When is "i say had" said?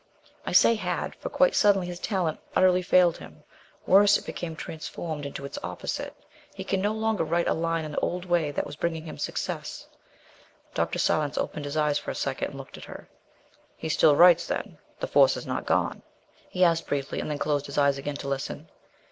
0.47-1.13